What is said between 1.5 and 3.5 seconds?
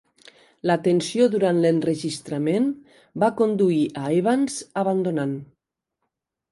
l'enregistrament va